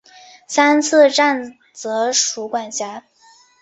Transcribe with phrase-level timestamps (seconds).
[0.47, 3.03] 三次站则属管辖。